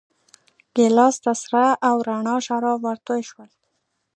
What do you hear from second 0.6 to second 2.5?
ګیلاس ته سره او راڼه